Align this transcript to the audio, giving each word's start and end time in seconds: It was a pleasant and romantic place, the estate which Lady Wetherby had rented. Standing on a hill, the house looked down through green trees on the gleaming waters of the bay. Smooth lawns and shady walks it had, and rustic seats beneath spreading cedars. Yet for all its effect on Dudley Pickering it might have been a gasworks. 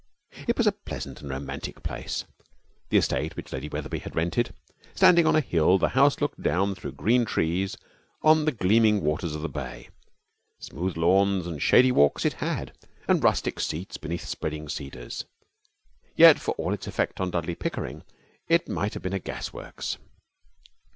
It 0.47 0.57
was 0.57 0.65
a 0.65 0.71
pleasant 0.71 1.21
and 1.21 1.29
romantic 1.29 1.83
place, 1.83 2.25
the 2.89 2.97
estate 2.97 3.35
which 3.35 3.53
Lady 3.53 3.69
Wetherby 3.69 3.99
had 3.99 4.15
rented. 4.15 4.51
Standing 4.95 5.27
on 5.27 5.35
a 5.35 5.41
hill, 5.41 5.77
the 5.77 5.89
house 5.89 6.19
looked 6.19 6.41
down 6.41 6.73
through 6.73 6.93
green 6.93 7.23
trees 7.23 7.77
on 8.23 8.45
the 8.45 8.51
gleaming 8.51 9.01
waters 9.03 9.35
of 9.35 9.43
the 9.43 9.47
bay. 9.47 9.89
Smooth 10.57 10.97
lawns 10.97 11.45
and 11.45 11.61
shady 11.61 11.91
walks 11.91 12.25
it 12.25 12.33
had, 12.33 12.75
and 13.07 13.23
rustic 13.23 13.59
seats 13.59 13.97
beneath 13.97 14.25
spreading 14.25 14.67
cedars. 14.69 15.25
Yet 16.15 16.39
for 16.39 16.55
all 16.55 16.73
its 16.73 16.87
effect 16.87 17.21
on 17.21 17.29
Dudley 17.29 17.53
Pickering 17.53 18.03
it 18.47 18.67
might 18.67 18.95
have 18.95 19.03
been 19.03 19.13
a 19.13 19.19
gasworks. 19.19 19.99